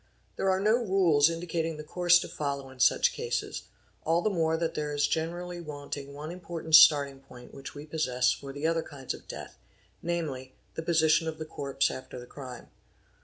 [0.19, 3.65] | There are no rules indicating the course to follow in such cases;
[4.03, 8.31] al the more that there is generally wanting one important starting poir which we possess
[8.31, 9.59] for the other kinds of death,
[10.01, 12.69] namely, the position of th corpse after the crime.